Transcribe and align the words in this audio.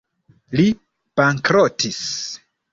Li 0.59 0.65
bankrotis. 1.21 2.03